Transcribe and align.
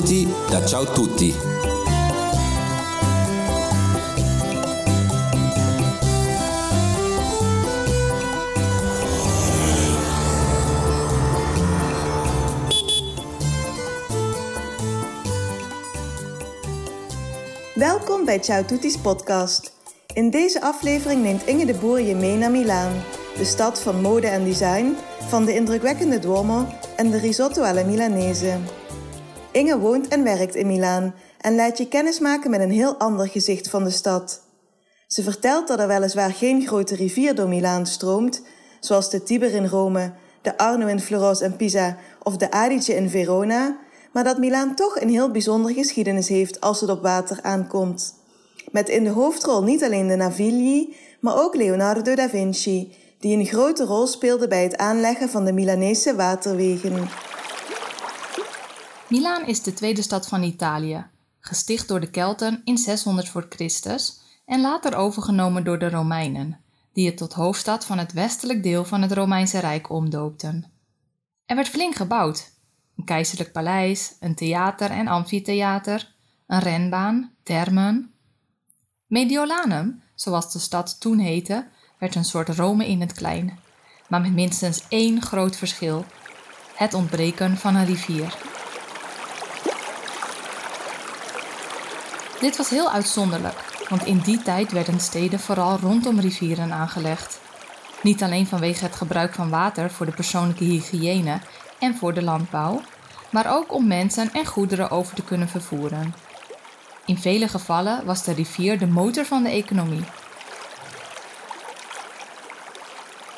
Benvenuti 0.00 0.28
Ciao 0.66 0.84
Tutti. 0.84 1.34
Welkom 17.74 18.24
bij 18.24 18.38
Ciao 18.38 18.64
Tutti's 18.64 18.98
podcast. 18.98 19.72
In 20.14 20.30
deze 20.30 20.62
aflevering 20.62 21.22
neemt 21.22 21.46
Inge 21.46 21.64
de 21.64 21.74
Boer 21.74 22.00
je 22.00 22.14
mee 22.14 22.36
naar 22.36 22.50
Milaan, 22.50 22.92
de 23.36 23.44
stad 23.44 23.80
van 23.80 24.00
mode 24.00 24.26
en 24.26 24.44
design, 24.44 24.96
van 25.28 25.44
de 25.44 25.54
indrukwekkende 25.54 26.18
Duomo 26.18 26.66
en 26.96 27.10
de 27.10 27.18
risotto 27.18 27.62
alla 27.62 27.84
Milanese. 27.84 28.79
Inge 29.52 29.78
woont 29.78 30.08
en 30.08 30.22
werkt 30.22 30.54
in 30.54 30.66
Milaan 30.66 31.14
en 31.40 31.54
laat 31.54 31.78
je 31.78 31.88
kennismaken 31.88 32.50
met 32.50 32.60
een 32.60 32.70
heel 32.70 32.96
ander 32.96 33.28
gezicht 33.28 33.68
van 33.68 33.84
de 33.84 33.90
stad. 33.90 34.42
Ze 35.06 35.22
vertelt 35.22 35.68
dat 35.68 35.80
er 35.80 35.88
weliswaar 35.88 36.32
geen 36.32 36.66
grote 36.66 36.94
rivier 36.94 37.34
door 37.34 37.48
Milaan 37.48 37.86
stroomt, 37.86 38.42
zoals 38.80 39.10
de 39.10 39.22
Tiber 39.22 39.54
in 39.54 39.66
Rome, 39.66 40.12
de 40.42 40.58
Arno 40.58 40.86
in 40.86 41.00
Florence 41.00 41.44
en 41.44 41.56
Pisa 41.56 41.96
of 42.22 42.36
de 42.36 42.50
Adige 42.50 42.94
in 42.94 43.10
Verona, 43.10 43.76
maar 44.12 44.24
dat 44.24 44.38
Milaan 44.38 44.74
toch 44.74 45.00
een 45.00 45.08
heel 45.08 45.30
bijzondere 45.30 45.74
geschiedenis 45.74 46.28
heeft 46.28 46.60
als 46.60 46.80
het 46.80 46.90
op 46.90 47.02
water 47.02 47.38
aankomt. 47.42 48.14
Met 48.70 48.88
in 48.88 49.04
de 49.04 49.10
hoofdrol 49.10 49.62
niet 49.62 49.84
alleen 49.84 50.06
de 50.06 50.16
Navigli, 50.16 50.96
maar 51.20 51.42
ook 51.42 51.54
Leonardo 51.54 52.14
da 52.14 52.28
Vinci, 52.28 52.94
die 53.18 53.38
een 53.38 53.46
grote 53.46 53.84
rol 53.84 54.06
speelde 54.06 54.48
bij 54.48 54.62
het 54.62 54.76
aanleggen 54.76 55.28
van 55.28 55.44
de 55.44 55.52
Milanese 55.52 56.14
waterwegen. 56.14 57.08
Milaan 59.10 59.46
is 59.46 59.62
de 59.62 59.74
tweede 59.74 60.02
stad 60.02 60.28
van 60.28 60.42
Italië, 60.42 61.06
gesticht 61.40 61.88
door 61.88 62.00
de 62.00 62.10
Kelten 62.10 62.60
in 62.64 62.78
600 62.78 63.28
voor 63.28 63.46
Christus 63.48 64.20
en 64.44 64.60
later 64.60 64.94
overgenomen 64.94 65.64
door 65.64 65.78
de 65.78 65.88
Romeinen, 65.88 66.60
die 66.92 67.06
het 67.06 67.16
tot 67.16 67.32
hoofdstad 67.32 67.84
van 67.84 67.98
het 67.98 68.12
westelijk 68.12 68.62
deel 68.62 68.84
van 68.84 69.02
het 69.02 69.12
Romeinse 69.12 69.58
Rijk 69.58 69.90
omdoopten. 69.90 70.70
Er 71.46 71.56
werd 71.56 71.68
flink 71.68 71.94
gebouwd. 71.94 72.52
Een 72.96 73.04
keizerlijk 73.04 73.52
paleis, 73.52 74.14
een 74.20 74.34
theater 74.34 74.90
en 74.90 75.08
amfitheater, 75.08 76.14
een 76.46 76.60
renbaan, 76.60 77.34
termen. 77.42 78.14
Mediolanum, 79.06 80.02
zoals 80.14 80.52
de 80.52 80.58
stad 80.58 81.00
toen 81.00 81.18
heette, 81.18 81.66
werd 81.98 82.14
een 82.14 82.24
soort 82.24 82.48
Rome 82.48 82.86
in 82.86 83.00
het 83.00 83.12
klein, 83.12 83.58
maar 84.08 84.20
met 84.20 84.32
minstens 84.32 84.84
één 84.88 85.22
groot 85.22 85.56
verschil: 85.56 86.04
het 86.74 86.94
ontbreken 86.94 87.56
van 87.56 87.74
een 87.74 87.86
rivier. 87.86 88.49
Dit 92.40 92.56
was 92.56 92.68
heel 92.68 92.90
uitzonderlijk, 92.90 93.84
want 93.88 94.04
in 94.04 94.18
die 94.18 94.42
tijd 94.42 94.72
werden 94.72 95.00
steden 95.00 95.40
vooral 95.40 95.78
rondom 95.78 96.20
rivieren 96.20 96.72
aangelegd. 96.72 97.40
Niet 98.02 98.22
alleen 98.22 98.46
vanwege 98.46 98.84
het 98.84 98.94
gebruik 98.94 99.34
van 99.34 99.50
water 99.50 99.90
voor 99.90 100.06
de 100.06 100.12
persoonlijke 100.12 100.64
hygiëne 100.64 101.40
en 101.78 101.96
voor 101.96 102.14
de 102.14 102.22
landbouw, 102.22 102.80
maar 103.30 103.56
ook 103.56 103.74
om 103.74 103.86
mensen 103.86 104.32
en 104.32 104.46
goederen 104.46 104.90
over 104.90 105.14
te 105.14 105.24
kunnen 105.24 105.48
vervoeren. 105.48 106.14
In 107.06 107.18
vele 107.18 107.48
gevallen 107.48 108.04
was 108.04 108.24
de 108.24 108.32
rivier 108.32 108.78
de 108.78 108.86
motor 108.86 109.24
van 109.24 109.42
de 109.42 109.50
economie. 109.50 110.04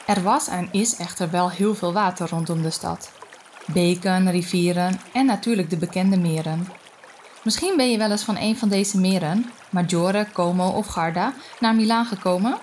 Er 0.07 0.23
was 0.23 0.49
en 0.49 0.69
is 0.73 0.97
echter 0.97 1.31
wel 1.31 1.51
heel 1.51 1.75
veel 1.75 1.93
water 1.93 2.29
rondom 2.29 2.63
de 2.63 2.71
stad. 2.71 3.11
Beken, 3.67 4.31
rivieren 4.31 5.01
en 5.13 5.27
natuurlijk 5.27 5.71
de 5.71 5.77
bekende 5.77 6.17
meren. 6.17 6.82
Misschien 7.43 7.77
ben 7.77 7.91
je 7.91 7.99
wel 7.99 8.11
eens 8.11 8.23
van 8.23 8.37
een 8.37 8.57
van 8.57 8.69
deze 8.69 8.99
meren, 8.99 9.51
Maggiore, 9.71 10.27
Como 10.33 10.69
of 10.69 10.87
Garda, 10.87 11.33
naar 11.61 11.75
Milaan 11.75 12.07
gekomen? 12.07 12.59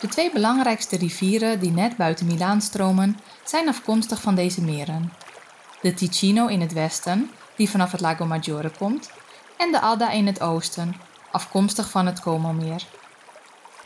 De 0.00 0.08
twee 0.08 0.32
belangrijkste 0.32 0.96
rivieren 0.96 1.60
die 1.60 1.70
net 1.70 1.96
buiten 1.96 2.26
Milaan 2.26 2.60
stromen, 2.60 3.18
zijn 3.44 3.68
afkomstig 3.68 4.20
van 4.20 4.34
deze 4.34 4.60
meren. 4.60 5.12
De 5.80 5.94
Ticino 5.94 6.46
in 6.46 6.60
het 6.60 6.72
westen, 6.72 7.30
die 7.56 7.70
vanaf 7.70 7.92
het 7.92 8.00
Lago 8.00 8.26
Maggiore 8.26 8.70
komt, 8.70 9.10
en 9.56 9.72
de 9.72 9.80
Adda 9.80 10.10
in 10.10 10.26
het 10.26 10.40
oosten, 10.40 10.94
afkomstig 11.30 11.90
van 11.90 12.06
het 12.06 12.20
Como-meer. 12.20 12.86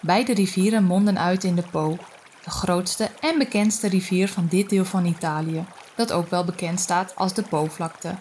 Beide 0.01 0.35
rivieren 0.35 0.85
monden 0.85 1.19
uit 1.19 1.45
in 1.45 1.55
de 1.55 1.65
Po, 1.71 1.99
de 2.45 2.51
grootste 2.51 3.11
en 3.21 3.39
bekendste 3.39 3.89
rivier 3.89 4.29
van 4.29 4.47
dit 4.47 4.71
deel 4.71 4.85
van 4.85 5.05
Italië, 5.05 5.65
dat 5.95 6.13
ook 6.13 6.31
wel 6.31 6.45
bekend 6.45 6.81
staat 6.81 7.17
als 7.17 7.35
de 7.35 7.43
Po-vlakte. 7.43 8.15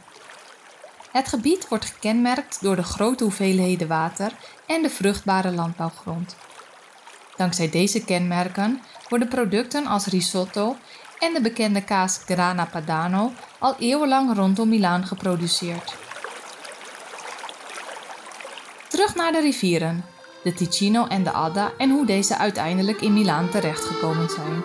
Het 1.16 1.28
gebied 1.28 1.68
wordt 1.68 1.86
gekenmerkt 1.86 2.62
door 2.62 2.76
de 2.76 2.84
grote 2.84 3.24
hoeveelheden 3.24 3.88
water 3.88 4.31
en 4.66 4.81
de 4.81 4.90
vruchtbare 4.90 5.52
landbouwgrond. 5.52 6.36
Dankzij 7.36 7.70
deze 7.70 8.06
kenmerken 8.06 8.81
worden 9.09 9.28
producten 9.28 9.86
als 9.86 10.06
risotto 10.06 10.75
en 11.20 11.34
de 11.34 11.42
bekende 11.42 11.84
kaas 11.84 12.22
Grana 12.25 12.66
Padano 12.66 13.31
al 13.59 13.75
eeuwenlang 13.80 14.36
rondom 14.36 14.70
Milaan 14.70 15.06
geproduceerd. 15.06 15.96
Terug 18.88 19.16
naar 19.16 19.31
de 19.31 19.40
rivieren, 19.40 20.06
de 20.44 20.54
Ticino 20.54 21.08
en 21.08 21.24
de 21.24 21.31
Adda 21.31 21.72
en 21.78 21.90
hoe 21.90 22.06
deze 22.06 22.38
uiteindelijk 22.38 23.02
in 23.02 23.14
Milaan 23.14 23.50
terechtgekomen 23.50 24.30
zijn. 24.30 24.64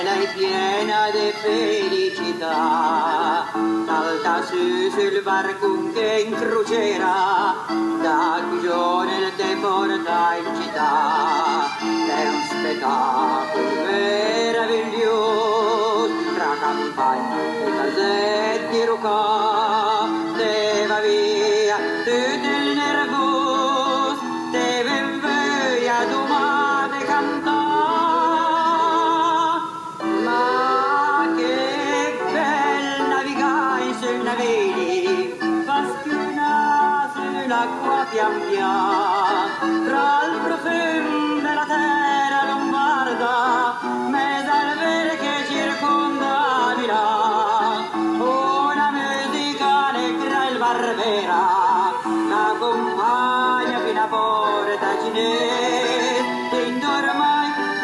Bella 0.00 0.14
e 0.14 0.28
piena 0.34 1.10
di 1.10 1.30
felicità. 1.42 3.44
Salta 3.86 4.42
su 4.46 4.88
sul 4.90 5.20
barco 5.22 5.92
che 5.92 6.24
in 6.26 6.34
crociera, 6.34 7.54
da 8.00 8.40
Gugione 8.48 9.30
te 9.36 9.56
porta 9.60 10.36
in 10.36 10.44
città. 10.60 11.76
È 11.78 12.28
un 12.28 12.42
spettacolo 12.48 13.84
meraviglioso, 13.84 16.14
tra 16.34 16.56
campagne 16.60 17.66
e 17.66 17.70
casetti 17.76 18.84
rucà, 18.86 19.69
l'accompagna 54.10 54.18
fino 54.18 54.18
a 54.18 54.18
porta 54.76 54.90
cinese, 55.02 56.18
e 56.50 56.70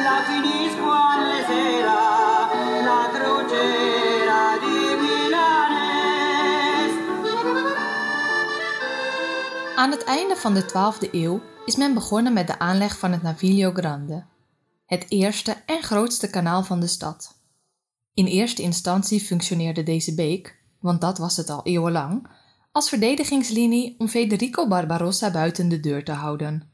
la 0.02 0.22
finisco 0.24 0.90
alle 0.90 1.44
sera, 1.46 1.98
la 2.82 3.02
crociera 3.14 4.58
di 4.58 4.78
Milanes. 5.02 6.92
Aan 9.76 9.90
het 9.90 10.04
einde 10.04 10.36
van 10.36 10.54
de 10.54 10.62
12e 10.62 11.10
eeuw 11.10 11.40
is 11.64 11.76
men 11.76 11.94
begonnen 11.94 12.32
met 12.32 12.46
de 12.46 12.58
aanleg 12.58 12.98
van 12.98 13.12
het 13.12 13.22
Naviglio 13.22 13.72
Grande, 13.72 14.24
het 14.86 15.06
eerste 15.08 15.56
en 15.66 15.82
grootste 15.82 16.30
kanaal 16.30 16.62
van 16.62 16.80
de 16.80 16.86
stad. 16.86 17.34
In 18.14 18.26
eerste 18.26 18.62
instantie 18.62 19.20
functioneerde 19.20 19.82
deze 19.82 20.14
beek, 20.14 20.58
want 20.80 21.00
dat 21.00 21.18
was 21.18 21.36
het 21.36 21.50
al 21.50 21.60
eeuwenlang, 21.62 22.28
als 22.76 22.88
verdedigingslinie 22.88 23.94
om 23.98 24.08
Federico 24.08 24.68
Barbarossa 24.68 25.30
buiten 25.30 25.68
de 25.68 25.80
deur 25.80 26.04
te 26.04 26.12
houden. 26.12 26.70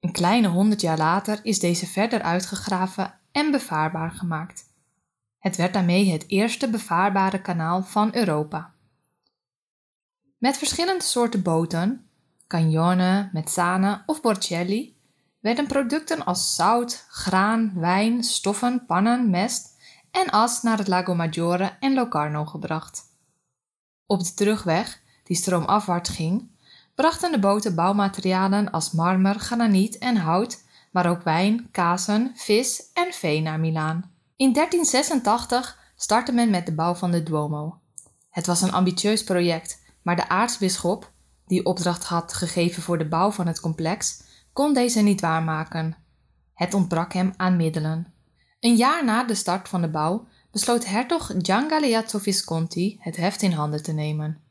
Een 0.00 0.12
kleine 0.12 0.48
honderd 0.48 0.80
jaar 0.80 0.98
later 0.98 1.40
is 1.42 1.58
deze 1.58 1.86
verder 1.86 2.22
uitgegraven 2.22 3.18
en 3.32 3.50
bevaarbaar 3.50 4.10
gemaakt. 4.10 4.64
Het 5.38 5.56
werd 5.56 5.72
daarmee 5.72 6.10
het 6.10 6.24
eerste 6.26 6.70
bevaarbare 6.70 7.40
kanaal 7.40 7.82
van 7.82 8.14
Europa. 8.14 8.74
Met 10.38 10.58
verschillende 10.58 11.04
soorten 11.04 11.42
boten, 11.42 12.08
cagnone, 12.46 13.30
mezzane 13.32 14.02
of 14.06 14.20
borcelli, 14.20 14.96
werden 15.40 15.66
producten 15.66 16.24
als 16.24 16.54
zout, 16.54 17.04
graan, 17.08 17.72
wijn, 17.74 18.24
stoffen, 18.24 18.86
pannen, 18.86 19.30
mest 19.30 19.76
en 20.10 20.30
as 20.30 20.62
naar 20.62 20.78
het 20.78 20.88
Lago 20.88 21.14
Maggiore 21.14 21.76
en 21.80 21.94
Locarno 21.94 22.44
gebracht. 22.44 23.10
Op 24.06 24.24
de 24.24 24.34
terugweg, 24.34 25.01
die 25.32 25.40
stroomafwaarts 25.40 26.10
ging, 26.10 26.50
brachten 26.94 27.32
de 27.32 27.38
boten 27.38 27.74
bouwmaterialen 27.74 28.70
als 28.70 28.90
marmer, 28.90 29.38
graniet 29.38 29.98
en 29.98 30.16
hout 30.16 30.62
maar 30.90 31.10
ook 31.10 31.22
wijn, 31.22 31.68
kazen, 31.70 32.32
vis 32.34 32.90
en 32.92 33.12
vee 33.12 33.40
naar 33.40 33.60
Milaan. 33.60 34.10
In 34.36 34.52
1386 34.52 35.78
startte 35.96 36.32
men 36.32 36.50
met 36.50 36.66
de 36.66 36.74
bouw 36.74 36.94
van 36.94 37.10
de 37.10 37.22
Duomo. 37.22 37.78
Het 38.30 38.46
was 38.46 38.62
een 38.62 38.72
ambitieus 38.72 39.24
project, 39.24 39.82
maar 40.02 40.16
de 40.16 40.28
aartsbisschop, 40.28 41.12
die 41.46 41.64
opdracht 41.64 42.04
had 42.04 42.32
gegeven 42.32 42.82
voor 42.82 42.98
de 42.98 43.08
bouw 43.08 43.30
van 43.30 43.46
het 43.46 43.60
complex, 43.60 44.22
kon 44.52 44.74
deze 44.74 45.00
niet 45.00 45.20
waarmaken. 45.20 45.96
Het 46.54 46.74
ontbrak 46.74 47.12
hem 47.12 47.32
aan 47.36 47.56
middelen. 47.56 48.12
Een 48.60 48.76
jaar 48.76 49.04
na 49.04 49.24
de 49.24 49.34
start 49.34 49.68
van 49.68 49.80
de 49.80 49.90
bouw 49.90 50.26
besloot 50.50 50.86
hertog 50.86 51.32
Gian 51.38 51.68
Galeazzo 51.68 52.18
Visconti 52.18 52.96
het 53.00 53.16
heft 53.16 53.42
in 53.42 53.52
handen 53.52 53.82
te 53.82 53.92
nemen. 53.92 54.50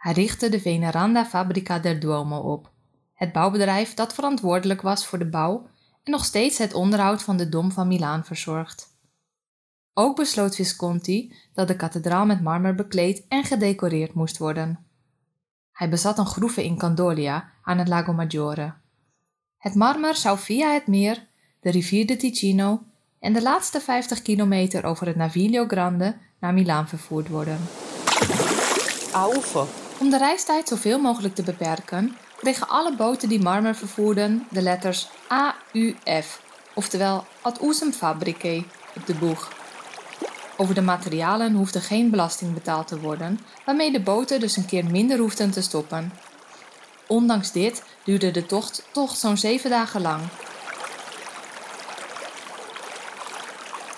Hij 0.00 0.12
richtte 0.12 0.48
de 0.48 0.60
Veneranda 0.60 1.26
Fabrica 1.26 1.78
del 1.78 1.98
Duomo 1.98 2.38
op, 2.38 2.70
het 3.14 3.32
bouwbedrijf 3.32 3.94
dat 3.94 4.14
verantwoordelijk 4.14 4.82
was 4.82 5.06
voor 5.06 5.18
de 5.18 5.28
bouw 5.28 5.68
en 6.02 6.12
nog 6.12 6.24
steeds 6.24 6.58
het 6.58 6.74
onderhoud 6.74 7.22
van 7.22 7.36
de 7.36 7.48
Dom 7.48 7.72
van 7.72 7.88
Milaan 7.88 8.24
verzorgt. 8.24 8.98
Ook 9.94 10.16
besloot 10.16 10.54
Visconti 10.54 11.34
dat 11.54 11.68
de 11.68 11.76
kathedraal 11.76 12.26
met 12.26 12.42
marmer 12.42 12.74
bekleed 12.74 13.24
en 13.28 13.44
gedecoreerd 13.44 14.14
moest 14.14 14.38
worden. 14.38 14.86
Hij 15.72 15.88
bezat 15.88 16.18
een 16.18 16.26
groeve 16.26 16.64
in 16.64 16.78
Candolia 16.78 17.50
aan 17.62 17.78
het 17.78 17.88
Lago 17.88 18.12
Maggiore. 18.12 18.72
Het 19.58 19.74
marmer 19.74 20.14
zou 20.14 20.38
via 20.38 20.72
het 20.72 20.86
meer, 20.86 21.26
de 21.60 21.70
rivier 21.70 22.06
de 22.06 22.16
Ticino 22.16 22.82
en 23.18 23.32
de 23.32 23.42
laatste 23.42 23.80
50 23.80 24.22
kilometer 24.22 24.84
over 24.84 25.06
het 25.06 25.16
Naviglio 25.16 25.66
Grande 25.66 26.16
naar 26.38 26.54
Milaan 26.54 26.88
vervoerd 26.88 27.28
worden. 27.28 27.58
Aufe. 29.12 29.89
Om 30.00 30.10
de 30.10 30.18
reistijd 30.18 30.68
zoveel 30.68 30.98
mogelijk 30.98 31.34
te 31.34 31.42
beperken, 31.42 32.16
kregen 32.36 32.68
alle 32.68 32.96
boten 32.96 33.28
die 33.28 33.42
marmer 33.42 33.74
vervoerden 33.74 34.46
de 34.50 34.62
letters 34.62 35.08
AUF, 35.28 36.42
oftewel 36.74 37.26
Ad 37.40 37.62
Usum 37.62 37.92
Fabricae, 37.92 38.64
op 38.96 39.06
de 39.06 39.14
boeg. 39.14 39.52
Over 40.56 40.74
de 40.74 40.80
materialen 40.80 41.54
hoefde 41.54 41.80
geen 41.80 42.10
belasting 42.10 42.54
betaald 42.54 42.86
te 42.86 43.00
worden, 43.00 43.40
waarmee 43.64 43.92
de 43.92 44.00
boten 44.00 44.40
dus 44.40 44.56
een 44.56 44.66
keer 44.66 44.84
minder 44.84 45.18
hoefden 45.18 45.50
te 45.50 45.62
stoppen. 45.62 46.12
Ondanks 47.06 47.52
dit 47.52 47.82
duurde 48.04 48.30
de 48.30 48.46
tocht 48.46 48.82
toch 48.92 49.16
zo'n 49.16 49.36
zeven 49.36 49.70
dagen 49.70 50.00
lang. 50.00 50.22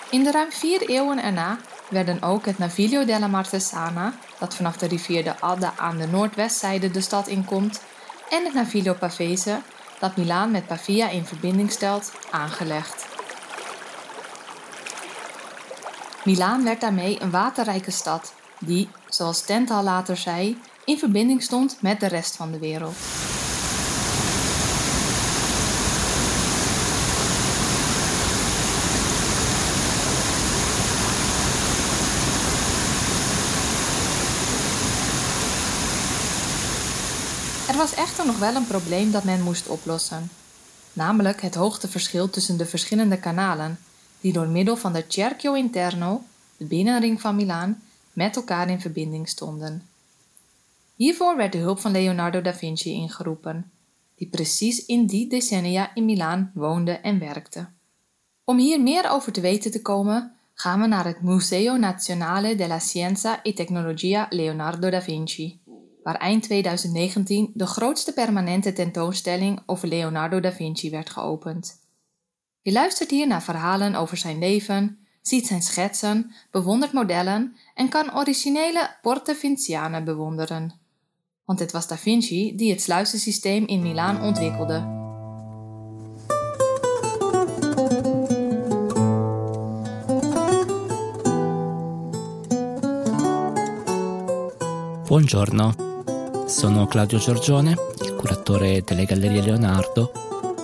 In 0.09 0.23
de 0.23 0.31
ruim 0.31 0.51
vier 0.51 0.89
eeuwen 0.89 1.23
erna 1.23 1.57
werden 1.93 2.21
ook 2.21 2.45
het 2.45 2.57
Naviglio 2.57 3.05
della 3.05 3.27
Martesana, 3.27 4.13
dat 4.39 4.55
vanaf 4.55 4.77
de 4.77 4.87
rivier 4.87 5.23
de 5.23 5.39
Adda 5.39 5.73
aan 5.77 5.97
de 5.97 6.07
noordwestzijde 6.07 6.91
de 6.91 7.01
stad 7.01 7.27
inkomt, 7.27 7.81
en 8.29 8.43
het 8.43 8.53
Naviglio 8.53 8.93
Pavese, 8.93 9.61
dat 9.99 10.15
Milaan 10.15 10.51
met 10.51 10.67
Pavia 10.67 11.09
in 11.09 11.25
verbinding 11.25 11.71
stelt, 11.71 12.11
aangelegd. 12.31 13.05
Milaan 16.23 16.63
werd 16.63 16.81
daarmee 16.81 17.21
een 17.21 17.31
waterrijke 17.31 17.91
stad 17.91 18.33
die, 18.59 18.89
zoals 19.09 19.37
Stendhal 19.37 19.83
later 19.83 20.17
zei, 20.17 20.57
in 20.85 20.97
verbinding 20.97 21.43
stond 21.43 21.77
met 21.79 21.99
de 21.99 22.07
rest 22.07 22.35
van 22.35 22.51
de 22.51 22.59
wereld. 22.59 22.95
Er 37.73 37.79
was 37.79 37.93
echter 37.93 38.25
nog 38.25 38.39
wel 38.39 38.55
een 38.55 38.67
probleem 38.67 39.11
dat 39.11 39.23
men 39.23 39.41
moest 39.41 39.67
oplossen, 39.67 40.29
namelijk 40.93 41.41
het 41.41 41.55
hoogteverschil 41.55 42.29
tussen 42.29 42.57
de 42.57 42.65
verschillende 42.65 43.19
kanalen, 43.19 43.79
die 44.21 44.33
door 44.33 44.47
middel 44.47 44.75
van 44.75 44.93
de 44.93 45.05
Cerchio 45.07 45.53
Interno, 45.53 46.23
de 46.57 46.65
binnenring 46.65 47.21
van 47.21 47.35
Milaan, 47.35 47.81
met 48.11 48.35
elkaar 48.35 48.69
in 48.69 48.81
verbinding 48.81 49.29
stonden. 49.29 49.87
Hiervoor 50.95 51.35
werd 51.37 51.51
de 51.51 51.57
hulp 51.57 51.79
van 51.79 51.91
Leonardo 51.91 52.41
da 52.41 52.53
Vinci 52.53 52.91
ingeroepen, 52.91 53.71
die 54.15 54.27
precies 54.27 54.85
in 54.85 55.05
die 55.05 55.27
decennia 55.27 55.95
in 55.95 56.05
Milaan 56.05 56.51
woonde 56.53 56.91
en 56.91 57.19
werkte. 57.19 57.67
Om 58.43 58.57
hier 58.57 58.81
meer 58.81 59.09
over 59.09 59.31
te 59.31 59.41
weten 59.41 59.71
te 59.71 59.81
komen, 59.81 60.31
gaan 60.53 60.81
we 60.81 60.87
naar 60.87 61.05
het 61.05 61.21
Museo 61.21 61.77
Nazionale 61.77 62.55
della 62.55 62.79
Scienza 62.79 63.39
e 63.43 63.53
Tecnologia 63.53 64.27
Leonardo 64.29 64.89
da 64.89 65.01
Vinci 65.01 65.59
waar 66.03 66.15
eind 66.15 66.43
2019 66.43 67.51
de 67.53 67.65
grootste 67.65 68.13
permanente 68.13 68.73
tentoonstelling 68.73 69.59
over 69.65 69.87
Leonardo 69.87 70.39
da 70.39 70.51
Vinci 70.51 70.89
werd 70.89 71.09
geopend. 71.09 71.81
Je 72.61 72.71
luistert 72.71 73.09
hier 73.09 73.27
naar 73.27 73.43
verhalen 73.43 73.95
over 73.95 74.17
zijn 74.17 74.39
leven, 74.39 74.97
ziet 75.21 75.47
zijn 75.47 75.61
schetsen, 75.61 76.31
bewondert 76.51 76.91
modellen 76.91 77.55
en 77.75 77.89
kan 77.89 78.15
originele 78.15 78.97
Porte 79.01 79.35
Vinciane 79.35 80.03
bewonderen. 80.03 80.79
Want 81.45 81.59
het 81.59 81.71
was 81.71 81.87
Da 81.87 81.97
Vinci 81.97 82.55
die 82.55 82.71
het 82.71 82.81
sluizensysteem 82.81 83.65
in 83.65 83.81
Milaan 83.81 84.21
ontwikkelde. 84.21 85.01
Buongiorno. 95.07 95.92
Sono 96.45 96.87
Claudio 96.87 97.17
Giorgione, 97.17 97.75
il 98.01 98.15
curatore 98.15 98.83
delle 98.85 99.05
Gallerie 99.05 99.41
Leonardo 99.41 100.11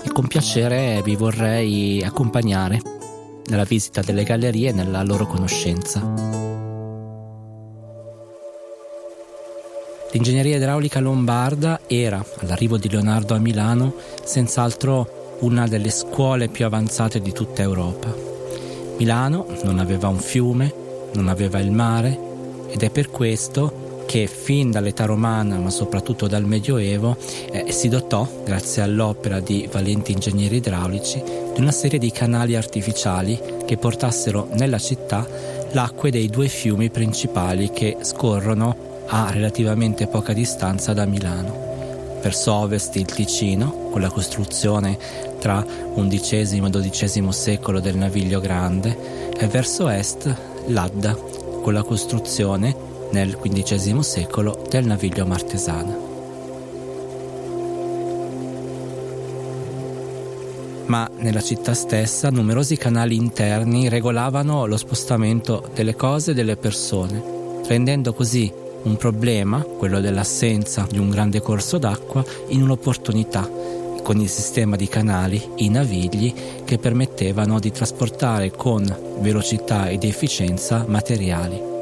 e 0.03 0.11
con 0.11 0.27
piacere 0.27 1.01
vi 1.03 1.15
vorrei 1.15 2.03
accompagnare 2.03 2.81
nella 3.45 3.63
visita 3.63 4.01
delle 4.01 4.23
gallerie 4.23 4.69
e 4.69 4.71
nella 4.73 5.01
loro 5.03 5.25
conoscenza. 5.25 5.99
L'ingegneria 10.11 10.57
idraulica 10.57 10.99
lombarda 10.99 11.79
era, 11.87 12.23
all'arrivo 12.39 12.77
di 12.77 12.89
Leonardo 12.89 13.33
a 13.33 13.39
Milano, 13.39 13.93
senz'altro 14.23 15.37
una 15.39 15.65
delle 15.65 15.91
scuole 15.91 16.49
più 16.49 16.65
avanzate 16.65 17.21
di 17.21 17.31
tutta 17.31 17.61
Europa. 17.61 18.13
Milano 18.97 19.45
non 19.63 19.79
aveva 19.79 20.09
un 20.09 20.19
fiume, 20.19 20.73
non 21.13 21.29
aveva 21.29 21.59
il 21.59 21.71
mare 21.71 22.19
ed 22.67 22.83
è 22.83 22.89
per 22.89 23.09
questo 23.09 23.87
che 24.09 24.25
fin 24.25 24.71
dall'età 24.71 25.05
romana, 25.05 25.59
ma 25.59 25.69
soprattutto 25.69 26.25
dal 26.25 26.43
Medioevo, 26.43 27.15
eh, 27.51 27.71
si 27.71 27.89
dotò, 27.89 28.27
grazie 28.43 28.81
all'opera 28.81 29.39
di 29.39 29.69
valenti 29.71 30.13
ingegneri 30.13 30.55
idraulici, 30.55 31.21
di 31.53 31.61
una 31.61 31.69
serie 31.69 31.99
di 31.99 32.09
canali 32.09 32.55
artificiali 32.55 33.39
che 33.67 33.77
portassero 33.77 34.47
nella 34.53 34.79
città 34.79 35.27
l'acqua 35.73 36.09
dei 36.09 36.27
due 36.27 36.47
fiumi 36.47 36.89
principali 36.89 37.69
che 37.69 37.97
scorrono 38.01 39.05
a 39.09 39.29
relativamente 39.29 40.07
poca 40.07 40.33
distanza 40.33 40.91
da 40.93 41.05
Milano. 41.05 42.17
Verso 42.19 42.51
ovest 42.51 42.95
il 42.95 43.05
Ticino, 43.05 43.89
con 43.91 44.01
la 44.01 44.09
costruzione 44.09 44.97
tra 45.37 45.63
XI 45.93 46.57
e 46.57 46.89
XII 46.89 47.31
secolo 47.31 47.79
del 47.79 47.95
Naviglio 47.95 48.39
Grande, 48.39 49.29
e 49.37 49.45
verso 49.45 49.87
est 49.87 50.35
l'Adda, 50.65 51.13
con 51.61 51.73
la 51.73 51.83
costruzione 51.83 52.88
nel 53.11 53.37
XV 53.37 53.99
secolo 53.99 54.65
del 54.69 54.85
naviglio 54.85 55.25
martesana. 55.25 56.07
Ma 60.87 61.07
nella 61.17 61.41
città 61.41 61.75
stessa 61.75 62.31
numerosi 62.31 62.75
canali 62.75 63.15
interni 63.15 63.89
regolavano 63.89 64.65
lo 64.65 64.75
spostamento 64.77 65.69
delle 65.75 65.95
cose 65.95 66.31
e 66.31 66.33
delle 66.33 66.57
persone, 66.57 67.61
rendendo 67.67 68.13
così 68.13 68.51
un 68.83 68.95
problema, 68.97 69.61
quello 69.61 69.99
dell'assenza 69.99 70.87
di 70.89 70.97
un 70.97 71.09
grande 71.09 71.41
corso 71.41 71.77
d'acqua, 71.77 72.23
in 72.47 72.63
un'opportunità 72.63 73.47
con 74.01 74.19
il 74.19 74.29
sistema 74.29 74.75
di 74.75 74.87
canali, 74.87 75.39
i 75.57 75.69
navigli, 75.69 76.33
che 76.65 76.79
permettevano 76.79 77.59
di 77.59 77.71
trasportare 77.71 78.49
con 78.49 78.83
velocità 79.19 79.89
ed 79.89 80.03
efficienza 80.03 80.85
materiali. 80.87 81.78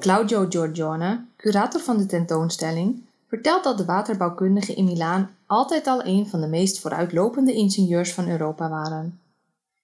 Claudio 0.00 0.46
Giorgione, 0.48 1.24
curator 1.36 1.80
van 1.80 1.96
de 1.96 2.06
tentoonstelling, 2.06 3.02
vertelt 3.28 3.64
dat 3.64 3.78
de 3.78 3.84
waterbouwkundigen 3.84 4.76
in 4.76 4.84
Milaan 4.84 5.30
altijd 5.46 5.86
al 5.86 6.04
een 6.04 6.28
van 6.28 6.40
de 6.40 6.46
meest 6.46 6.80
vooruitlopende 6.80 7.52
ingenieurs 7.52 8.12
van 8.12 8.28
Europa 8.28 8.68
waren. 8.68 9.20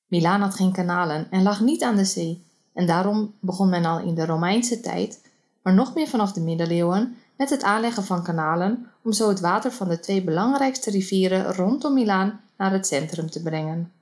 Milaan 0.06 0.40
had 0.40 0.54
geen 0.54 0.72
kanalen 0.72 1.26
en 1.30 1.42
lag 1.42 1.60
niet 1.60 1.82
aan 1.82 1.96
de 1.96 2.04
zee, 2.04 2.44
en 2.72 2.86
daarom 2.86 3.34
begon 3.40 3.68
men 3.68 3.84
al 3.84 3.98
in 3.98 4.14
de 4.14 4.26
Romeinse 4.26 4.80
tijd, 4.80 5.20
maar 5.62 5.74
nog 5.74 5.94
meer 5.94 6.08
vanaf 6.08 6.32
de 6.32 6.40
middeleeuwen, 6.40 7.16
met 7.36 7.50
het 7.50 7.62
aanleggen 7.62 8.04
van 8.04 8.22
kanalen 8.22 8.86
om 9.02 9.12
zo 9.12 9.28
het 9.28 9.40
water 9.40 9.72
van 9.72 9.88
de 9.88 10.00
twee 10.00 10.24
belangrijkste 10.24 10.90
rivieren 10.90 11.54
rondom 11.54 11.94
Milaan 11.94 12.40
naar 12.56 12.72
het 12.72 12.86
centrum 12.86 13.30
te 13.30 13.42
brengen. 13.42 13.92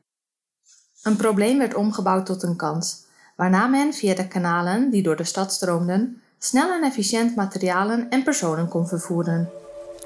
Een 1.02 1.16
probleem 1.16 1.58
werd 1.58 1.74
omgebouwd 1.74 2.26
tot 2.26 2.42
een 2.42 2.56
kans, 2.56 3.04
waarna 3.36 3.66
men 3.66 3.92
via 3.92 4.14
de 4.14 4.28
kanalen 4.28 4.90
die 4.90 5.02
door 5.02 5.16
de 5.16 5.24
stad 5.24 5.52
stroomden 5.52 6.22
snel 6.38 6.72
en 6.72 6.84
efficiënt 6.84 7.36
materialen 7.36 8.06
en 8.10 8.22
personen 8.22 8.68
kon 8.68 8.86
vervoeren. 8.86 9.48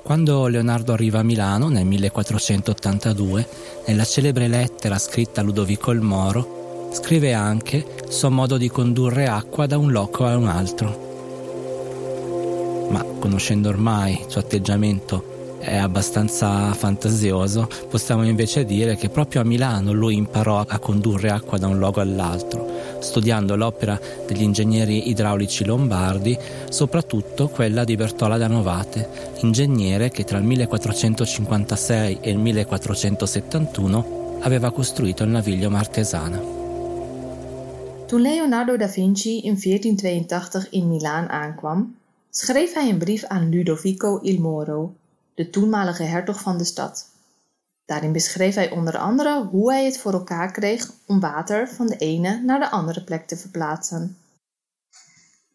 Quando 0.02 0.46
Leonardo 0.46 0.92
arriva 0.92 1.18
a 1.18 1.22
Milano 1.22 1.68
nel 1.68 1.84
1482, 1.84 3.48
nella 3.86 4.04
celebre 4.04 4.46
lettera 4.46 4.98
scritta 4.98 5.40
a 5.40 5.44
Ludovico 5.44 5.90
il 5.90 6.00
Moro, 6.00 6.90
scrive 6.92 7.32
anche 7.32 7.84
suo 8.08 8.30
modo 8.30 8.56
di 8.56 8.68
condurre 8.68 9.26
acqua 9.26 9.66
da 9.66 9.78
un 9.78 9.90
loco 9.90 10.24
a 10.24 10.36
un 10.36 10.46
altro. 10.46 11.04
Ma 12.90 13.02
conoscendo 13.18 13.68
ormai 13.68 14.20
il 14.20 14.26
suo 14.28 14.40
atteggiamento 14.40 15.25
è 15.58 15.76
abbastanza 15.76 16.72
fantasioso, 16.72 17.68
possiamo 17.88 18.24
invece 18.24 18.64
dire 18.64 18.96
che 18.96 19.08
proprio 19.08 19.40
a 19.40 19.44
Milano 19.44 19.92
lui 19.92 20.16
imparò 20.16 20.64
a 20.66 20.78
condurre 20.78 21.30
acqua 21.30 21.58
da 21.58 21.66
un 21.66 21.78
luogo 21.78 22.00
all'altro, 22.00 22.68
studiando 23.00 23.56
l'opera 23.56 23.98
degli 24.26 24.42
ingegneri 24.42 25.08
idraulici 25.08 25.64
lombardi, 25.64 26.36
soprattutto 26.68 27.48
quella 27.48 27.84
di 27.84 27.96
Bertola 27.96 28.36
da 28.36 28.46
Novate, 28.46 29.08
ingegnere 29.40 30.10
che 30.10 30.24
tra 30.24 30.38
il 30.38 30.44
1456 30.44 32.18
e 32.20 32.30
il 32.30 32.38
1471 32.38 34.38
aveva 34.40 34.70
costruito 34.70 35.24
il 35.24 35.30
naviglio 35.30 35.70
Martesana. 35.70 36.64
Toen 38.06 38.20
Leonardo 38.20 38.76
da 38.76 38.86
Vinci 38.86 39.46
in 39.46 39.56
1482 39.56 40.68
in 40.70 40.86
Milaan 40.86 41.28
aankwam, 41.28 41.96
schreef 42.30 42.74
hij 42.74 42.88
een 42.88 42.98
brief 42.98 43.24
aan 43.24 43.48
Ludovico 43.48 44.20
il 44.22 44.40
Moro, 44.40 44.94
de 45.36 45.50
toenmalige 45.50 46.02
hertog 46.02 46.40
van 46.40 46.58
de 46.58 46.64
stad. 46.64 47.10
Daarin 47.84 48.12
beschreef 48.12 48.54
hij 48.54 48.70
onder 48.70 48.98
andere 48.98 49.44
hoe 49.44 49.72
hij 49.72 49.84
het 49.84 49.98
voor 49.98 50.12
elkaar 50.12 50.52
kreeg 50.52 50.92
om 51.06 51.20
water 51.20 51.68
van 51.68 51.86
de 51.86 51.96
ene 51.96 52.40
naar 52.42 52.58
de 52.58 52.70
andere 52.70 53.04
plek 53.04 53.26
te 53.26 53.36
verplaatsen. 53.36 54.16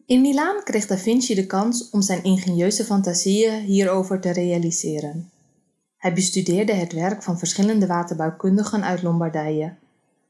In 0.06 0.20
Milaan 0.20 0.62
kreeg 0.64 0.86
Da 0.86 0.96
Vinci 0.96 1.34
de 1.34 1.46
kans 1.46 1.90
om 1.90 2.02
zijn 2.02 2.24
ingenieuze 2.24 2.84
fantasieën 2.84 3.60
hierover 3.60 4.20
te 4.20 4.30
realiseren. 4.30 5.30
Hij 5.96 6.12
bestudeerde 6.12 6.72
het 6.72 6.92
werk 6.92 7.22
van 7.22 7.38
verschillende 7.38 7.86
waterbouwkundigen 7.86 8.84
uit 8.84 9.02
Lombardije, 9.02 9.74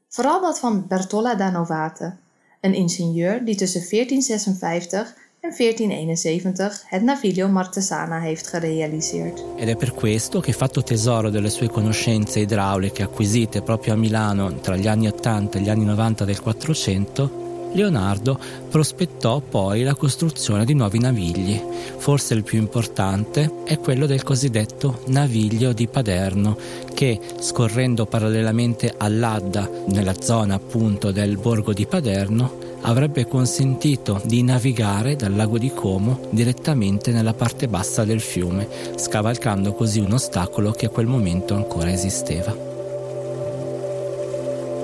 vooral 0.09 0.41
dat 0.41 0.59
van 0.59 0.87
Bertolla 0.87 1.35
da 1.35 1.49
Novate, 1.49 2.15
een 2.61 2.73
ingenieur 2.73 3.45
die 3.45 3.55
tussen 3.55 3.89
1456 3.89 5.15
en 5.43 5.51
1471 5.51 6.83
het 6.85 7.01
Naviglio 7.01 7.47
Martesana 7.47 8.19
heeft 8.19 8.47
gerealiseerd. 8.47 9.43
Ed 9.57 9.67
è 9.67 9.75
per 9.75 9.91
questo 9.91 10.39
che, 10.39 10.53
fatto 10.53 10.83
tesoro 10.83 11.29
delle 11.29 11.49
sue 11.49 11.67
conoscenze 11.67 12.39
idrauliche 12.39 13.03
acquisite 13.03 13.61
proprio 13.61 13.93
a 13.93 13.97
Milano 13.97 14.59
tra 14.61 14.77
gli 14.77 14.87
anni 14.87 15.07
80 15.07 15.57
e 15.57 15.61
gli 15.61 15.69
anni 15.69 15.83
90 15.83 16.23
del 16.23 16.39
400, 16.39 17.41
Leonardo 17.73 18.39
prospettò 18.69 19.41
poi 19.41 19.83
la 19.83 19.95
costruzione 19.95 20.63
di 20.63 20.75
nuovi 20.75 20.99
navigli. 20.99 21.61
Forse 21.97 22.35
il 22.35 22.43
più 22.43 22.59
importante 22.59 23.63
è 23.65 23.79
quello 23.79 24.05
del 24.05 24.23
cosiddetto 24.23 25.01
Naviglio 25.07 25.73
di 25.73 25.87
Paderno, 25.87 26.55
che 26.93 27.19
scorrendo 27.39 28.05
parallelamente 28.05 28.93
all'Adda, 28.97 29.69
nella 29.87 30.15
zona 30.21 30.55
appunto 30.55 31.11
del 31.11 31.35
borgo 31.37 31.73
di 31.73 31.85
Paderno, 31.85 32.62
avrebbe 32.83 33.27
consentito 33.27 34.21
di 34.25 34.43
navigare 34.43 35.15
dal 35.15 35.35
lago 35.35 35.57
di 35.57 35.71
Como 35.71 36.27
direttamente 36.29 37.11
nella 37.11 37.33
parte 37.33 37.67
bassa 37.67 38.03
del 38.03 38.21
fiume, 38.21 38.67
scavalcando 38.95 39.73
così 39.73 39.99
un 39.99 40.13
ostacolo 40.13 40.71
che 40.71 40.87
a 40.87 40.89
quel 40.89 41.07
momento 41.07 41.55
ancora 41.55 41.91
esisteva. 41.91 42.71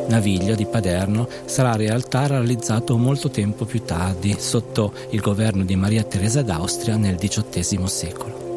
Naviglio 0.08 0.56
di 0.56 0.66
Paderno 0.66 1.28
sarà 1.46 1.72
in 1.72 1.78
realtà 1.78 2.26
realizzato 2.26 2.98
molto 2.98 3.30
tempo 3.30 3.66
più 3.66 3.84
tardi, 3.84 4.36
sotto 4.40 4.92
il 5.12 5.20
governo 5.20 5.64
di 5.64 5.76
Maria 5.76 6.04
Teresa 6.04 6.42
d'Austria 6.42 6.96
nel 6.96 7.18
XVIII 7.18 7.88
secolo. 7.88 8.48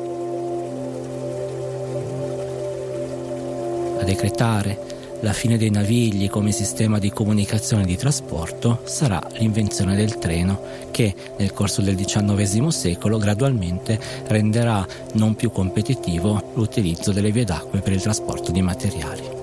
A 4.01 4.05
decretare 4.05 4.92
la 5.23 5.33
fine 5.33 5.57
dei 5.57 5.71
navigli 5.71 6.29
come 6.29 6.53
sistema 6.53 6.99
di 6.99 7.11
comunicazione 7.11 7.83
e 7.83 7.87
di 7.87 7.97
trasporto 7.97 8.83
sarà 8.85 9.21
l'invenzione 9.33 9.97
del 9.97 10.19
treno 10.19 10.61
che 10.91 11.15
nel 11.39 11.53
corso 11.53 11.81
del 11.81 11.97
XIX 11.97 12.69
secolo 12.69 13.19
gradualmente 13.19 13.99
renderà 14.27 14.87
non 15.15 15.35
più 15.35 15.51
competitivo 15.51 16.53
l'utilizzo 16.55 17.13
delle 17.13 17.31
vie 17.31 17.45
d'acque 17.45 17.81
per 17.81 17.93
il 17.93 18.03
trasporto 18.03 18.51
di 18.51 18.63
materiali. 18.63 19.41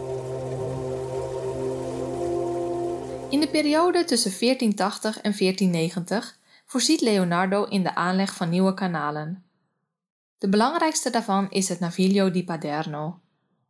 In 3.32 3.40
de 3.40 3.48
periode 3.48 4.06
tussen 4.06 4.32
1480 4.32 5.22
en 5.22 5.34
1490 5.34 6.38
voorziet 6.66 7.02
Leonardo 7.02 7.66
in 7.70 7.84
de 7.84 7.96
aanleg 7.96 8.36
van 8.36 8.50
nieuwe 8.50 8.74
kanalen. 8.74 9.44
De 10.38 10.50
belangrijkste 10.50 11.10
daarvan 11.10 11.48
is 11.50 11.70
het 11.70 11.80
Naviglio 11.80 12.30
di 12.32 12.44
Paderno, 12.44 13.20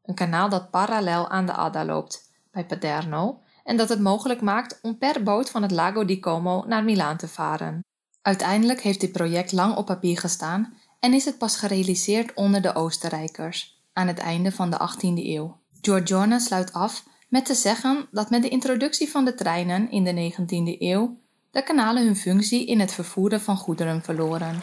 een 0.10 0.16
kanaal 0.16 0.50
dat 0.50 0.70
parallel 0.70 1.30
aan 1.30 1.46
de 1.46 1.54
Adda 1.54 1.86
loopt, 1.86 2.32
bij 2.52 2.66
Paderno, 2.66 3.40
en 3.64 3.78
dat 3.78 3.90
het 3.90 4.00
mogelijk 4.00 4.42
maakt 4.42 4.80
om 4.82 4.98
per 4.98 5.24
boot 5.24 5.50
van 5.50 5.62
het 5.62 5.72
Lago 5.72 6.06
di 6.06 6.20
Como 6.20 6.64
naar 6.68 6.84
Milaan 6.84 7.18
te 7.18 7.28
varen. 7.28 7.84
Uiteindelijk 8.22 8.82
heeft 8.82 9.00
dit 9.00 9.12
project 9.12 9.52
lang 9.52 9.76
op 9.76 9.86
papier 9.86 10.20
gestaan 10.20 10.74
en 11.00 11.14
is 11.14 11.26
het 11.26 11.38
pas 11.38 11.58
gerealiseerd 11.58 12.34
onder 12.34 12.62
de 12.62 12.76
Oostenrijkers, 12.76 13.82
aan 13.94 14.08
het 14.08 14.18
einde 14.18 14.52
van 14.52 14.70
de 14.70 14.78
18e 14.78 15.26
eeuw. 15.26 15.60
Giorgione 15.82 16.40
sluit 16.40 16.74
af 16.74 17.04
met 17.28 17.46
te 17.46 17.54
zeggen 17.54 18.08
dat 18.12 18.30
met 18.30 18.42
de 18.42 18.50
introductie 18.50 19.10
van 19.10 19.26
de 19.26 19.36
treinen 19.36 19.92
in 19.92 20.04
de 20.04 20.34
19e 20.34 20.80
eeuw 20.80 21.18
de 21.52 21.64
kanalen 21.64 22.04
hun 22.04 22.16
functie 22.16 22.66
in 22.66 22.80
het 22.80 22.92
vervoeren 22.92 23.42
van 23.42 23.58
goederen 23.58 24.02
verloren. 24.02 24.60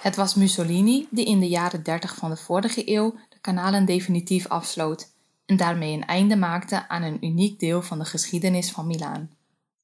Het 0.00 0.16
was 0.16 0.34
Mussolini 0.34 1.06
die 1.10 1.24
in 1.24 1.40
de 1.40 1.48
jaren 1.48 1.82
30 1.82 2.14
van 2.14 2.30
de 2.30 2.36
vorige 2.36 2.90
eeuw 2.90 3.14
kanalen 3.40 3.84
definitief 3.84 4.48
afsloot 4.48 5.12
en 5.46 5.56
daarmee 5.56 5.92
een 5.94 6.06
einde 6.06 6.36
maakte 6.36 6.88
aan 6.88 7.02
een 7.02 7.24
uniek 7.24 7.60
deel 7.60 7.82
van 7.82 7.98
de 7.98 8.04
geschiedenis 8.04 8.70
van 8.70 8.86
Milaan. 8.86 9.30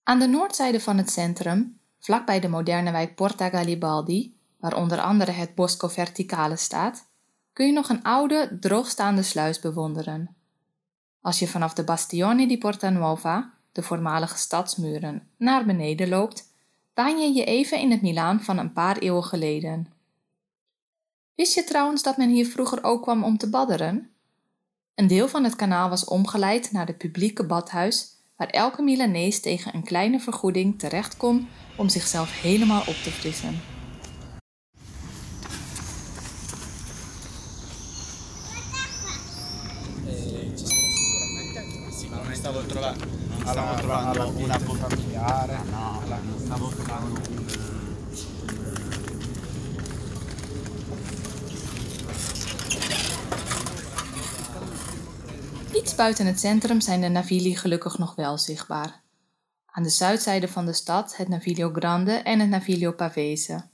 Aan 0.03 0.19
de 0.19 0.27
noordzijde 0.27 0.81
van 0.81 0.97
het 0.97 1.11
centrum, 1.11 1.79
vlakbij 1.99 2.41
de 2.41 2.49
moderne 2.49 2.91
wijk 2.91 3.15
Porta 3.15 3.49
Garibaldi, 3.49 4.37
waar 4.61 4.77
onder 4.77 5.01
andere 5.01 5.31
het 5.31 5.55
Bosco 5.55 5.89
Verticale 5.89 6.57
staat, 6.57 7.09
kun 7.53 7.67
je 7.67 7.73
nog 7.73 7.89
een 7.89 8.03
oude, 8.03 8.57
droogstaande 8.61 9.23
sluis 9.23 9.61
bewonderen. 9.61 10.37
Als 11.21 11.39
je 11.39 11.49
vanaf 11.49 11.73
de 11.75 11.85
Bastione 11.85 12.47
di 12.47 12.59
Porta 12.59 12.91
Nuova, 12.91 13.53
de 13.73 13.83
voormalige 13.83 14.39
stadsmuren, 14.39 15.29
naar 15.37 15.65
beneden 15.65 16.09
loopt, 16.09 16.53
baan 16.95 17.19
je 17.19 17.33
je 17.33 17.45
even 17.45 17.79
in 17.81 17.91
het 17.91 18.03
Milaan 18.03 18.41
van 18.41 18.59
een 18.59 18.73
paar 18.73 18.99
eeuwen 18.99 19.25
geleden. 19.25 19.96
Wist 21.37 21.55
je 21.55 21.65
trouwens 21.65 22.03
dat 22.03 22.17
men 22.17 22.29
hier 22.29 22.47
vroeger 22.47 22.85
ook 22.85 23.03
kwam 23.03 23.25
om 23.25 23.39
te 23.39 23.49
badderen? 23.51 24.11
Een 24.95 25.07
deel 25.07 25.29
van 25.29 25.45
het 25.45 25.57
kanaal 25.57 25.89
was 25.89 26.05
omgeleid 26.05 26.73
naar 26.73 26.87
het 26.87 26.99
publieke 26.99 27.45
badhuis, 27.45 28.07
waar 28.37 28.49
elke 28.49 28.83
Milanees 28.83 29.41
tegen 29.41 29.75
een 29.75 29.85
kleine 29.85 30.21
vergoeding 30.21 30.79
terecht 30.79 31.17
kon 31.17 31.49
om 31.77 31.89
zichzelf 31.89 32.41
helemaal 32.41 32.81
op 32.81 32.95
te 32.95 33.11
frissen. 33.11 33.61
stavo 43.47 43.75
trovando, 43.75 44.33
una 44.39 44.59
stavo 46.45 46.69
trovando 46.69 47.76
Iets 55.77 55.95
buiten 55.95 56.27
het 56.27 56.41
centrum 56.41 56.81
zijn 56.81 57.01
de 57.01 57.09
Navili 57.09 57.57
gelukkig 57.57 57.99
nog 57.99 58.15
wel 58.15 58.39
zichtbaar. 58.39 59.03
Aan 59.67 59.83
de 59.83 59.89
zuidzijde 59.89 60.49
van 60.49 60.67
de 60.67 60.73
stad 60.73 61.17
het 61.17 61.29
Naviglio 61.29 61.71
Grande 61.73 62.13
en 62.13 62.41
het 62.41 62.49
Naviglio 62.49 62.93
Pavese. 62.93 63.65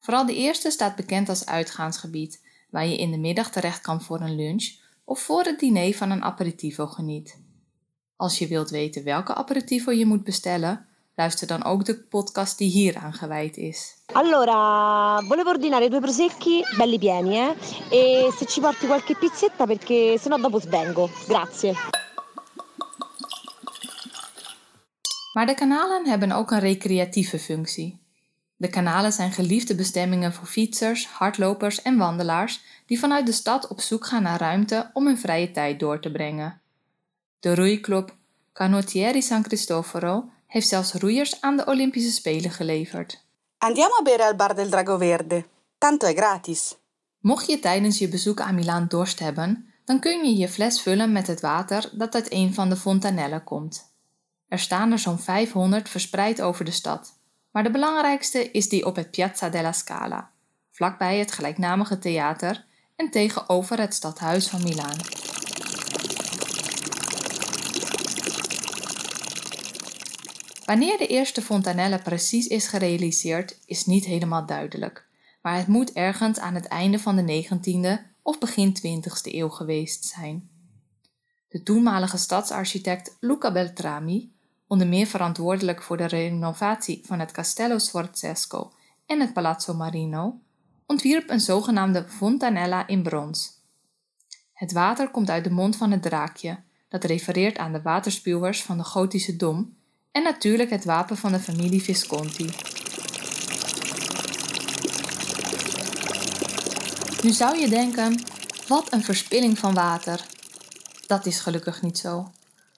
Vooral 0.00 0.26
de 0.26 0.34
eerste 0.34 0.70
staat 0.70 0.96
bekend 0.96 1.28
als 1.28 1.46
uitgaansgebied, 1.46 2.44
waar 2.70 2.86
je 2.86 2.98
in 2.98 3.10
de 3.10 3.18
middag 3.18 3.50
terecht 3.50 3.80
kan 3.80 4.02
voor 4.02 4.20
een 4.20 4.34
lunch 4.34 4.78
of 5.04 5.20
voor 5.20 5.44
het 5.44 5.58
diner 5.58 5.94
van 5.94 6.10
een 6.10 6.22
aperitivo 6.22 6.86
geniet. 6.86 7.40
Als 8.16 8.38
je 8.38 8.46
wilt 8.46 8.70
weten 8.70 9.04
welke 9.04 9.34
aperitivo 9.34 9.90
je 9.90 10.06
moet 10.06 10.24
bestellen, 10.24 10.86
luister 11.20 11.46
dan 11.46 11.64
ook 11.64 11.84
de 11.84 11.94
podcast 11.94 12.58
die 12.58 12.70
hier 12.70 12.96
aan 12.96 13.12
gewijd 13.12 13.56
is. 13.56 13.94
Allora, 14.12 15.20
volevo 15.20 15.48
ordinare 15.50 15.88
due 15.88 16.00
prosecchi 16.00 16.64
belli 16.76 16.98
pieni, 16.98 17.38
eh? 17.38 17.50
E 17.90 18.30
se 18.36 18.46
ci 18.46 18.60
porti 18.60 18.86
qualche 18.86 19.14
pizzetta 19.14 19.66
perché 19.66 20.18
sennò 20.18 20.36
dopo 20.36 20.60
svengo. 20.60 21.06
Grazie. 21.06 21.74
Maar 25.32 25.46
de 25.46 25.54
kanalen 25.54 26.06
hebben 26.06 26.32
ook 26.32 26.50
een 26.50 26.58
recreatieve 26.58 27.38
functie. 27.38 27.98
De 28.56 28.68
kanalen 28.68 29.12
zijn 29.12 29.32
geliefde 29.32 29.74
bestemmingen 29.74 30.32
voor 30.32 30.46
fietsers, 30.46 31.06
hardlopers 31.06 31.82
en 31.82 31.96
wandelaars 31.96 32.60
die 32.86 32.98
vanuit 32.98 33.26
de 33.26 33.32
stad 33.32 33.68
op 33.68 33.80
zoek 33.80 34.06
gaan 34.06 34.22
naar 34.22 34.38
ruimte 34.38 34.90
om 34.92 35.06
hun 35.06 35.18
vrije 35.18 35.50
tijd 35.50 35.80
door 35.80 36.00
te 36.00 36.10
brengen. 36.10 36.60
De 37.40 37.54
roeiclub 37.54 38.14
Canottieri 38.52 39.22
San 39.22 39.42
Cristoforo 39.42 40.28
heeft 40.50 40.68
zelfs 40.68 40.92
roeiers 40.92 41.40
aan 41.40 41.56
de 41.56 41.64
Olympische 41.64 42.10
Spelen 42.10 42.50
geleverd. 42.50 43.24
Andiamo 43.58 43.94
a 44.00 44.02
bere 44.02 44.24
al 44.24 44.34
bar 44.34 44.54
del 44.54 44.68
Drago 44.68 44.98
Verde. 44.98 45.44
tanto 45.78 46.06
è 46.06 46.14
gratis. 46.14 46.76
Mocht 47.20 47.46
je 47.46 47.58
tijdens 47.58 47.98
je 47.98 48.08
bezoek 48.08 48.40
aan 48.40 48.54
Milaan 48.54 48.86
dorst 48.88 49.18
hebben, 49.18 49.72
dan 49.84 50.00
kun 50.00 50.24
je 50.24 50.36
je 50.36 50.48
fles 50.48 50.82
vullen 50.82 51.12
met 51.12 51.26
het 51.26 51.40
water 51.40 51.90
dat 51.92 52.14
uit 52.14 52.32
een 52.32 52.54
van 52.54 52.68
de 52.68 52.76
fontanellen 52.76 53.44
komt. 53.44 53.94
Er 54.48 54.58
staan 54.58 54.92
er 54.92 54.98
zo'n 54.98 55.18
500 55.18 55.88
verspreid 55.88 56.42
over 56.42 56.64
de 56.64 56.70
stad, 56.70 57.18
maar 57.50 57.62
de 57.62 57.70
belangrijkste 57.70 58.50
is 58.50 58.68
die 58.68 58.86
op 58.86 58.96
het 58.96 59.10
Piazza 59.10 59.48
della 59.48 59.72
Scala, 59.72 60.30
vlakbij 60.70 61.18
het 61.18 61.32
gelijknamige 61.32 61.98
theater 61.98 62.64
en 62.96 63.10
tegenover 63.10 63.80
het 63.80 63.94
stadhuis 63.94 64.48
van 64.48 64.62
Milaan. 64.62 64.96
Wanneer 70.70 70.98
de 70.98 71.06
eerste 71.06 71.42
fontanelle 71.42 71.98
precies 71.98 72.46
is 72.46 72.66
gerealiseerd, 72.66 73.58
is 73.64 73.86
niet 73.86 74.04
helemaal 74.04 74.46
duidelijk, 74.46 75.06
maar 75.42 75.56
het 75.56 75.66
moet 75.66 75.92
ergens 75.92 76.38
aan 76.38 76.54
het 76.54 76.66
einde 76.66 76.98
van 76.98 77.16
de 77.16 77.44
19e 77.44 78.12
of 78.22 78.38
begin 78.38 78.76
20e 78.76 79.22
eeuw 79.22 79.48
geweest 79.48 80.04
zijn. 80.04 80.50
De 81.48 81.62
toenmalige 81.62 82.16
stadsarchitect 82.16 83.16
Luca 83.20 83.52
Beltrami, 83.52 84.32
onder 84.66 84.86
meer 84.86 85.06
verantwoordelijk 85.06 85.82
voor 85.82 85.96
de 85.96 86.06
renovatie 86.06 87.00
van 87.04 87.18
het 87.18 87.32
Castello 87.32 87.78
Sforzesco 87.78 88.72
en 89.06 89.20
het 89.20 89.32
Palazzo 89.32 89.74
Marino, 89.74 90.38
ontwierp 90.86 91.30
een 91.30 91.40
zogenaamde 91.40 92.04
fontanella 92.08 92.86
in 92.86 93.02
brons. 93.02 93.52
Het 94.52 94.72
water 94.72 95.10
komt 95.10 95.30
uit 95.30 95.44
de 95.44 95.50
mond 95.50 95.76
van 95.76 95.90
het 95.90 96.02
draakje, 96.02 96.58
dat 96.88 97.04
refereert 97.04 97.58
aan 97.58 97.72
de 97.72 97.82
waterspuwers 97.82 98.62
van 98.62 98.76
de 98.76 98.84
gotische 98.84 99.36
dom 99.36 99.78
en 100.12 100.22
natuurlijk 100.22 100.70
het 100.70 100.84
wapen 100.84 101.16
van 101.16 101.32
de 101.32 101.38
familie 101.38 101.82
Visconti. 101.82 102.50
Nu 107.22 107.30
zou 107.30 107.58
je 107.58 107.68
denken: 107.68 108.22
wat 108.68 108.92
een 108.92 109.02
verspilling 109.02 109.58
van 109.58 109.74
water. 109.74 110.26
Dat 111.06 111.26
is 111.26 111.40
gelukkig 111.40 111.82
niet 111.82 111.98
zo. 111.98 112.30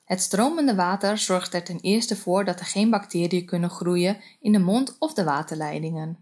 Het 0.05 0.21
stromende 0.21 0.75
water 0.75 1.19
zorgt 1.19 1.55
er 1.55 1.65
ten 1.65 1.81
eerste 1.81 2.17
voor 2.17 2.45
dat 2.45 2.61
er 2.61 2.67
geen 2.67 2.91
bacteriën 2.91 3.47
kunnen 3.47 3.71
groeien 3.71 4.21
in 4.41 4.53
de 4.53 4.59
mond 4.59 4.97
of 4.99 5.15
de 5.15 5.25
waterleidingen. 5.25 6.19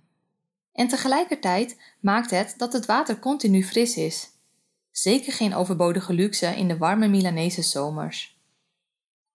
En 0.73 0.89
tegelijkertijd 0.89 1.77
maakt 2.01 2.31
het 2.31 2.55
dat 2.57 2.73
het 2.73 2.87
water 2.87 3.19
continu 3.19 3.65
fris 3.65 3.97
is. 3.97 4.29
Zeker 4.91 5.33
geen 5.33 5.55
overbodige 5.55 6.13
luxe 6.13 6.47
in 6.47 6.69
de 6.69 6.77
warme 6.77 7.09
Milanese 7.09 7.63
zomers. 7.63 8.40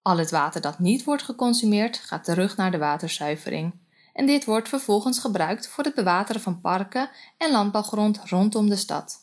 Al 0.06 0.18
het 0.18 0.32
water 0.32 0.62
dat 0.62 0.80
niet 0.80 1.04
wordt 1.04 1.24
geconsumeerd 1.24 1.98
gaat 1.98 2.24
terug 2.24 2.58
naar 2.58 2.72
de 2.72 2.78
waterzuivering. 2.78 3.74
En 4.14 4.26
dit 4.26 4.46
wordt 4.46 4.70
vervolgens 4.70 5.20
gebruikt 5.20 5.68
voor 5.68 5.84
het 5.84 5.96
bewateren 5.96 6.42
van 6.42 6.62
parken 6.62 7.10
en 7.38 7.52
landbouwgrond 7.52 8.20
rondom 8.24 8.70
de 8.70 8.76
stad. 8.76 9.18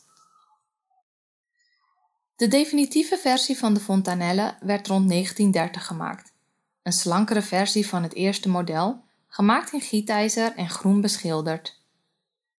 De 2.35 2.47
definitieve 2.47 3.17
versie 3.17 3.57
van 3.57 3.73
de 3.73 3.79
fontanelle 3.79 4.55
werd 4.59 4.87
rond 4.87 5.09
1930 5.09 5.85
gemaakt. 5.85 6.33
Een 6.81 6.93
slankere 6.93 7.41
versie 7.41 7.87
van 7.87 8.03
het 8.03 8.13
eerste 8.13 8.49
model, 8.49 9.03
gemaakt 9.27 9.73
in 9.73 9.81
gietijzer 9.81 10.55
en 10.55 10.69
groen 10.69 11.01
beschilderd. 11.01 11.81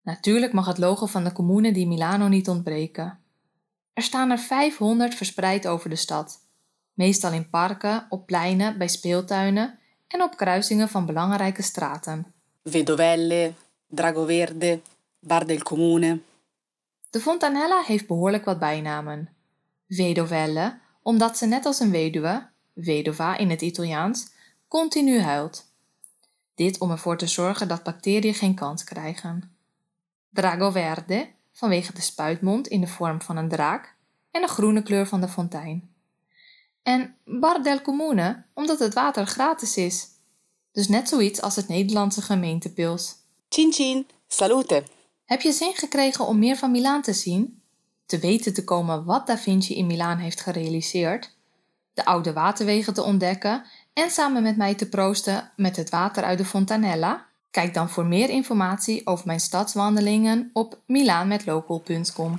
Natuurlijk 0.03 0.53
mag 0.53 0.67
het 0.67 0.79
logo 0.79 1.07
van 1.07 1.25
de 1.25 1.33
comune 1.33 1.73
di 1.73 1.87
Milano 1.87 2.29
niet 2.29 2.49
ontbreken. 2.49 3.19
Er 3.93 4.03
staan 4.03 4.31
er 4.31 4.39
500 4.39 5.15
verspreid 5.15 5.67
over 5.67 5.91
de 5.91 5.97
stad, 5.97 6.44
meestal 6.95 7.33
in 7.33 7.51
parken, 7.51 8.07
op 8.09 8.27
pleinen, 8.27 8.79
bij 8.79 8.89
speeltuinen 8.89 9.79
en 10.09 10.23
op 10.23 10.37
kruisingen 10.37 10.89
van 10.89 11.07
belangrijke 11.07 11.63
straten. 11.63 12.35
Vedovelle, 12.65 13.53
Dragoverde, 13.87 14.81
Bar 15.19 15.47
del 15.47 15.59
Comune. 15.59 16.21
De 17.11 17.21
fontanella 17.21 17.83
heeft 17.83 18.07
behoorlijk 18.07 18.45
wat 18.45 18.59
bijnamen. 18.59 19.29
Vedovelle, 19.89 20.79
omdat 21.03 21.39
ze 21.39 21.47
net 21.47 21.67
als 21.67 21.81
een 21.81 21.91
weduwe, 21.91 22.47
vedova 22.75 23.37
in 23.37 23.51
het 23.51 23.63
Italiaans, 23.63 24.33
continu 24.69 25.21
huilt. 25.21 25.73
Dit 26.55 26.79
om 26.79 26.91
ervoor 26.91 27.17
te 27.17 27.27
zorgen 27.27 27.69
dat 27.69 27.83
bacteriën 27.83 28.35
geen 28.35 28.55
kans 28.55 28.85
krijgen. 28.85 29.57
Dragoverde, 30.31 31.29
vanwege 31.53 31.93
de 31.93 32.01
spuitmond 32.01 32.67
in 32.67 32.81
de 32.81 32.87
vorm 32.87 33.23
van 33.23 33.37
een 33.37 33.49
draak 33.49 33.95
en 34.31 34.41
de 34.41 34.49
groene 34.49 34.83
kleur 34.83 35.07
van 35.07 35.21
de 35.21 35.29
fontein. 35.29 35.94
En 36.85 37.15
Bar 37.25 37.63
del 37.63 37.83
Comune, 37.83 38.45
omdat 38.55 38.79
het 38.79 38.95
water 38.95 39.27
gratis 39.27 39.77
is. 39.77 40.09
Dus 40.73 40.89
net 40.89 41.09
zoiets 41.09 41.41
als 41.41 41.57
het 41.57 41.69
Nederlandse 41.69 42.23
gemeentepils. 42.23 43.15
Cin 43.49 43.73
cin, 43.73 44.07
salute. 44.29 44.85
Heb 45.25 45.41
je 45.41 45.53
zin 45.53 45.75
gekregen 45.75 46.27
om 46.27 46.39
meer 46.39 46.57
van 46.57 46.71
Milaan 46.71 47.03
te 47.03 47.13
zien? 47.13 47.63
Te 48.07 48.19
weten 48.19 48.55
te 48.55 48.65
komen 48.65 49.05
wat 49.05 49.27
Da 49.27 49.39
Vinci 49.39 49.75
in 49.77 49.87
Milaan 49.87 50.19
heeft 50.19 50.41
gerealiseerd? 50.41 51.37
De 51.95 52.05
oude 52.05 52.33
waterwegen 52.33 52.95
te 52.95 53.03
ontdekken 53.03 53.65
en 53.93 54.11
samen 54.11 54.43
met 54.43 54.57
mij 54.57 54.75
te 54.75 54.89
proosten 54.89 55.53
met 55.57 55.77
het 55.77 55.91
water 55.91 56.25
uit 56.25 56.39
de 56.39 56.45
Fontanella? 56.45 57.27
Kijk 57.51 57.75
dan 57.75 57.91
voor 57.91 58.07
meer 58.07 58.31
informatie 58.31 59.07
over 59.07 59.27
mijn 59.27 59.41
stadswandelingen 59.41 60.51
op 60.53 60.79
milaanmetlocal.com. 60.87 62.39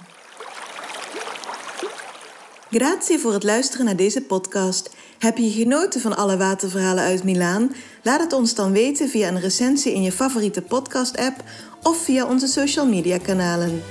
Grazie 2.77 3.19
voor 3.19 3.33
het 3.33 3.43
luisteren 3.43 3.85
naar 3.85 3.95
deze 3.95 4.21
podcast. 4.21 4.95
Heb 5.19 5.38
je 5.38 5.49
genoten 5.49 6.01
van 6.01 6.17
alle 6.17 6.38
waterverhalen 6.38 7.03
uit 7.03 7.23
Milaan? 7.23 7.71
Laat 8.03 8.19
het 8.19 8.33
ons 8.33 8.55
dan 8.55 8.71
weten 8.71 9.09
via 9.09 9.27
een 9.27 9.39
recensie 9.39 9.93
in 9.93 10.01
je 10.01 10.11
favoriete 10.11 10.61
podcast-app 10.61 11.43
of 11.83 11.97
via 11.97 12.27
onze 12.27 12.47
social 12.47 12.85
media 12.85 13.17
kanalen. 13.17 13.81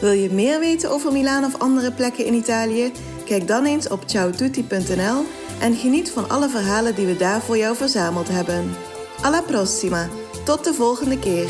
Wil 0.00 0.10
je 0.10 0.30
meer 0.30 0.60
weten 0.60 0.90
over 0.90 1.12
Milaan 1.12 1.44
of 1.44 1.58
andere 1.58 1.92
plekken 1.92 2.24
in 2.24 2.34
Italië? 2.34 2.92
Kijk 3.24 3.48
dan 3.48 3.64
eens 3.64 3.88
op 3.88 4.02
ciaotutti.nl 4.06 5.24
en 5.60 5.74
geniet 5.74 6.10
van 6.10 6.30
alle 6.30 6.48
verhalen 6.48 6.94
die 6.94 7.06
we 7.06 7.16
daar 7.16 7.42
voor 7.42 7.56
jou 7.56 7.76
verzameld 7.76 8.28
hebben. 8.28 8.70
Alla 9.22 9.42
prossima! 9.42 10.08
Tot 10.44 10.64
de 10.64 10.74
volgende 10.74 11.18
keer! 11.18 11.48